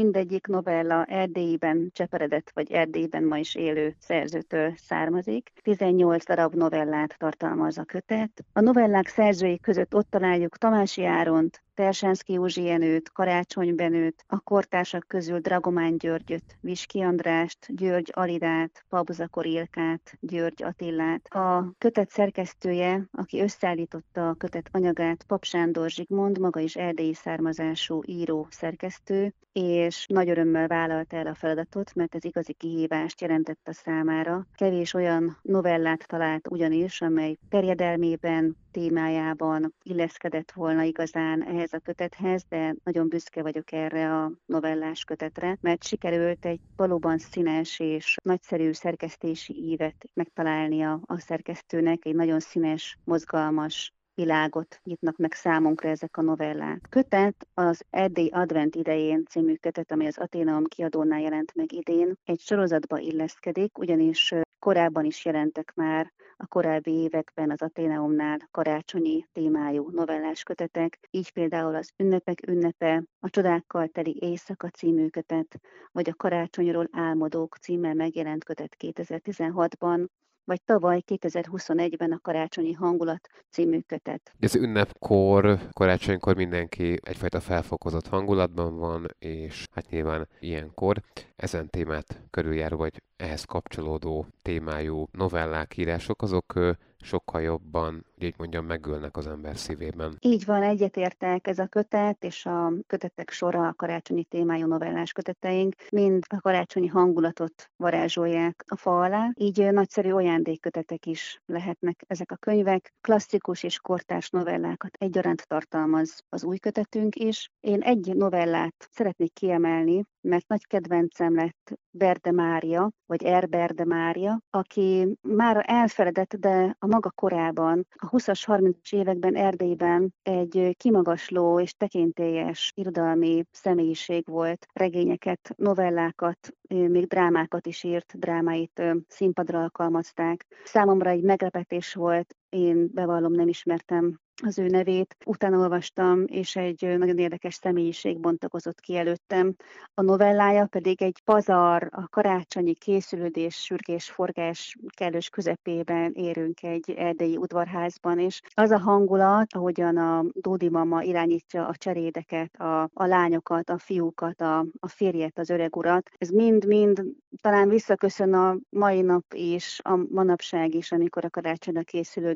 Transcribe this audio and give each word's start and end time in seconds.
Mindegyik 0.00 0.46
novella 0.46 1.04
Erdélyben 1.04 1.90
cseperedett, 1.92 2.50
vagy 2.54 2.72
Erdélyben 2.72 3.24
ma 3.24 3.38
is 3.38 3.54
élő 3.54 3.94
szerzőtől 3.98 4.74
származik. 4.76 5.52
18 5.62 6.24
darab 6.24 6.54
novellát 6.54 7.18
tartalmaz 7.18 7.78
a 7.78 7.84
kötet. 7.84 8.44
A 8.52 8.60
novellák 8.60 9.08
szerzői 9.08 9.58
között 9.60 9.94
ott 9.94 10.10
találjuk 10.10 10.56
Tamási 10.56 11.04
Áront, 11.04 11.63
Tersánszki 11.74 12.32
Józsi 12.32 12.62
Jenőt, 12.62 13.12
Karácsony 13.12 13.74
Benőt, 13.74 14.24
a 14.26 14.38
kortársak 14.40 15.04
közül 15.08 15.38
Dragomán 15.38 15.98
Györgyöt, 15.98 16.56
Viski 16.60 17.00
Andrást, 17.00 17.76
György 17.76 18.10
Alidát, 18.12 18.84
Pabzakor 18.88 19.46
Ilkát, 19.46 20.16
György 20.20 20.62
Attillát. 20.62 21.26
A 21.26 21.72
kötet 21.78 22.10
szerkesztője, 22.10 23.08
aki 23.12 23.40
összeállította 23.40 24.28
a 24.28 24.34
kötet 24.34 24.68
anyagát, 24.72 25.24
Pap 25.26 25.44
Sándor 25.44 25.90
Zsigmond, 25.90 26.38
maga 26.38 26.60
is 26.60 26.76
erdélyi 26.76 27.14
származású 27.14 28.02
író 28.06 28.46
szerkesztő, 28.50 29.34
és 29.52 30.06
nagy 30.08 30.28
örömmel 30.28 30.66
vállalta 30.66 31.16
el 31.16 31.26
a 31.26 31.34
feladatot, 31.34 31.94
mert 31.94 32.14
ez 32.14 32.24
igazi 32.24 32.52
kihívást 32.52 33.20
jelentett 33.20 33.68
a 33.68 33.72
számára. 33.72 34.46
Kevés 34.54 34.94
olyan 34.94 35.38
novellát 35.42 36.06
talált 36.06 36.48
ugyanis, 36.48 37.00
amely 37.00 37.36
terjedelmében, 37.48 38.56
témájában 38.74 39.74
illeszkedett 39.82 40.52
volna 40.52 40.82
igazán 40.82 41.46
ehhez 41.46 41.72
a 41.72 41.78
kötethez, 41.78 42.44
de 42.48 42.74
nagyon 42.84 43.08
büszke 43.08 43.42
vagyok 43.42 43.72
erre 43.72 44.14
a 44.22 44.32
novellás 44.46 45.04
kötetre, 45.04 45.58
mert 45.60 45.84
sikerült 45.84 46.44
egy 46.44 46.60
valóban 46.76 47.18
színes 47.18 47.80
és 47.80 48.16
nagyszerű 48.22 48.72
szerkesztési 48.72 49.54
ívet 49.54 50.04
megtalálnia 50.14 51.00
a 51.06 51.18
szerkesztőnek, 51.18 52.04
egy 52.04 52.14
nagyon 52.14 52.40
színes, 52.40 52.98
mozgalmas 53.04 53.92
világot 54.14 54.80
nyitnak 54.84 55.16
meg 55.16 55.32
számunkra 55.32 55.88
ezek 55.88 56.16
a 56.16 56.22
novellák. 56.22 56.86
Kötet 56.90 57.46
az 57.54 57.84
Erdély 57.90 58.28
Advent 58.32 58.74
idején 58.74 59.24
című 59.28 59.54
kötet, 59.54 59.92
ami 59.92 60.06
az 60.06 60.18
Aténaum 60.18 60.64
kiadónál 60.64 61.20
jelent 61.20 61.54
meg 61.54 61.72
idén, 61.72 62.14
egy 62.24 62.40
sorozatba 62.40 62.98
illeszkedik, 62.98 63.78
ugyanis 63.78 64.34
korábban 64.58 65.04
is 65.04 65.24
jelentek 65.24 65.72
már 65.74 66.12
a 66.36 66.46
korábbi 66.46 66.92
években 66.92 67.50
az 67.50 67.62
Aténeumnál 67.62 68.48
karácsonyi 68.50 69.26
témájú 69.32 69.90
novellás 69.90 70.42
kötetek, 70.42 70.98
így 71.10 71.32
például 71.32 71.74
az 71.74 71.90
Ünnepek 71.96 72.46
ünnepe, 72.46 73.04
a 73.20 73.30
Csodákkal 73.30 73.88
teli 73.88 74.16
éjszaka 74.20 74.68
című 74.68 75.08
kötet, 75.08 75.60
vagy 75.92 76.08
a 76.08 76.14
Karácsonyról 76.14 76.88
álmodók 76.92 77.56
címmel 77.56 77.94
megjelent 77.94 78.44
kötet 78.44 78.76
2016-ban, 78.78 80.06
vagy 80.44 80.62
tavaly 80.64 81.02
2021-ben 81.06 82.12
a 82.12 82.18
Karácsonyi 82.22 82.72
Hangulat 82.72 83.28
című 83.50 83.80
kötet. 83.80 84.32
Ez 84.38 84.54
ünnepkor, 84.54 85.58
karácsonykor 85.72 86.36
mindenki 86.36 86.98
egyfajta 87.02 87.40
felfokozott 87.40 88.06
hangulatban 88.06 88.78
van, 88.78 89.06
és 89.18 89.64
hát 89.74 89.90
nyilván 89.90 90.28
ilyenkor 90.38 91.00
ezen 91.36 91.70
témát 91.70 92.22
körüljáró, 92.30 92.76
vagy 92.76 93.02
ehhez 93.16 93.44
kapcsolódó 93.44 94.26
témájú 94.42 95.06
novellák, 95.12 95.76
írások, 95.76 96.22
azok 96.22 96.76
sokkal 97.04 97.40
jobban, 97.40 98.04
hogy 98.14 98.26
így 98.26 98.34
mondjam, 98.38 98.66
megölnek 98.66 99.16
az 99.16 99.26
ember 99.26 99.56
szívében. 99.56 100.16
Így 100.20 100.44
van, 100.44 100.62
egyetértek 100.62 101.46
ez 101.46 101.58
a 101.58 101.66
kötet, 101.66 102.24
és 102.24 102.46
a 102.46 102.72
kötetek 102.86 103.30
sora, 103.30 103.68
a 103.68 103.74
karácsonyi 103.74 104.24
témájú 104.24 104.66
novellás 104.66 105.12
köteteink 105.12 105.74
mind 105.90 106.24
a 106.28 106.40
karácsonyi 106.40 106.86
hangulatot 106.86 107.70
varázsolják 107.76 108.64
a 108.68 108.76
fa 108.76 109.00
alá, 109.00 109.30
így 109.34 109.72
nagyszerű 109.72 110.10
ajándékkötetek 110.10 111.06
is 111.06 111.42
lehetnek 111.46 112.04
ezek 112.06 112.30
a 112.30 112.36
könyvek. 112.36 112.92
Klasszikus 113.00 113.62
és 113.62 113.78
kortárs 113.78 114.30
novellákat 114.30 114.96
egyaránt 114.98 115.46
tartalmaz 115.46 116.24
az 116.28 116.44
új 116.44 116.58
kötetünk 116.58 117.16
is. 117.16 117.50
Én 117.60 117.80
egy 117.80 118.14
novellát 118.14 118.88
szeretnék 118.90 119.32
kiemelni, 119.32 120.04
mert 120.24 120.48
nagy 120.48 120.66
kedvencem 120.66 121.34
lett 121.34 121.78
Berde 121.90 122.32
Mária, 122.32 122.90
vagy 123.06 123.22
Erberde 123.22 123.84
Mária, 123.84 124.40
aki 124.50 125.16
már 125.20 125.64
elfeledett, 125.66 126.34
de 126.34 126.76
a 126.78 126.86
maga 126.86 127.10
korában, 127.10 127.86
a 127.94 128.08
20-as, 128.08 128.42
30-as 128.46 128.92
években 128.92 129.34
Erdélyben 129.36 130.14
egy 130.22 130.74
kimagasló 130.78 131.60
és 131.60 131.72
tekintélyes 131.72 132.72
irodalmi 132.74 133.44
személyiség 133.50 134.26
volt, 134.26 134.66
regényeket, 134.72 135.54
novellákat, 135.56 136.48
még 136.68 137.06
drámákat 137.06 137.66
is 137.66 137.82
írt, 137.82 138.18
drámáit 138.18 138.82
színpadra 139.08 139.60
alkalmazták. 139.60 140.46
Számomra 140.64 141.10
egy 141.10 141.22
meglepetés 141.22 141.94
volt, 141.94 142.34
én 142.54 142.90
bevallom, 142.92 143.32
nem 143.32 143.48
ismertem 143.48 144.20
az 144.42 144.58
ő 144.58 144.66
nevét, 144.66 145.16
utána 145.26 145.58
olvastam, 145.58 146.24
és 146.26 146.56
egy 146.56 146.98
nagyon 146.98 147.18
érdekes 147.18 147.54
személyiség 147.54 148.20
bontakozott 148.20 148.80
ki 148.80 148.96
előttem. 148.96 149.54
A 149.94 150.02
novellája 150.02 150.66
pedig 150.66 151.02
egy 151.02 151.20
pazar, 151.24 151.88
a 151.90 152.08
karácsonyi 152.08 152.74
készülődés, 152.74 153.54
sürgés, 153.54 154.10
forgás 154.10 154.76
kellős 154.96 155.28
közepében 155.28 156.12
érünk 156.12 156.62
egy 156.62 156.90
erdei 156.90 157.36
udvarházban, 157.36 158.18
és 158.18 158.40
az 158.54 158.70
a 158.70 158.78
hangulat, 158.78 159.52
ahogyan 159.52 159.96
a 159.96 160.24
Dódi 160.32 160.68
mama 160.68 161.02
irányítja 161.02 161.66
a 161.66 161.76
cserédeket, 161.76 162.56
a, 162.56 162.82
a 162.82 163.06
lányokat, 163.06 163.70
a 163.70 163.78
fiúkat, 163.78 164.40
a, 164.40 164.58
a 164.80 164.88
férjet, 164.88 165.38
az 165.38 165.50
öreg 165.50 165.76
urat, 165.76 166.10
ez 166.18 166.30
mind-mind 166.30 167.04
talán 167.40 167.68
visszaköszön 167.68 168.34
a 168.34 168.56
mai 168.68 169.00
nap 169.00 169.24
és 169.34 169.80
a 169.82 169.96
manapság 169.96 170.74
is, 170.74 170.92
amikor 170.92 171.24
a 171.24 171.30
karácsonyra 171.30 171.82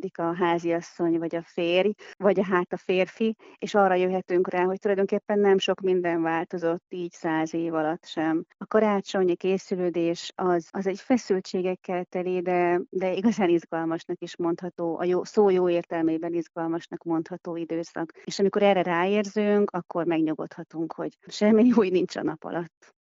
készülődik 0.08 0.19
a 0.19 0.44
háziasszony 0.44 1.19
vagy 1.19 1.34
a 1.36 1.42
férj, 1.42 1.91
vagy 2.16 2.41
hát 2.42 2.72
a 2.72 2.76
férfi, 2.76 3.36
és 3.58 3.74
arra 3.74 3.94
jöhetünk 3.94 4.50
rá, 4.50 4.64
hogy 4.64 4.78
tulajdonképpen 4.78 5.38
nem 5.38 5.58
sok 5.58 5.80
minden 5.80 6.22
változott 6.22 6.84
így 6.88 7.12
száz 7.12 7.54
év 7.54 7.74
alatt 7.74 8.04
sem. 8.04 8.44
A 8.56 8.66
karácsonyi 8.66 9.36
készülődés 9.36 10.32
az, 10.34 10.69
az 10.70 10.86
egy 10.86 11.00
feszültségekkel 11.00 12.04
teli, 12.04 12.41
de, 12.41 12.80
de 12.91 13.12
igazán 13.12 13.48
izgalmasnak 13.48 14.20
is 14.20 14.36
mondható, 14.36 14.98
a 14.98 15.04
jó, 15.04 15.24
szó 15.24 15.50
jó 15.50 15.69
értelmében 15.69 16.32
izgalmasnak 16.32 17.04
mondható 17.04 17.56
időszak. 17.56 18.12
És 18.25 18.38
amikor 18.38 18.62
erre 18.62 18.82
ráérzünk, 18.82 19.70
akkor 19.70 20.04
megnyugodhatunk, 20.04 20.92
hogy 20.92 21.19
semmi 21.26 21.72
új 21.72 21.88
nincs 21.88 22.16
a 22.16 22.22
nap 22.22 22.44
alatt. 22.44 22.94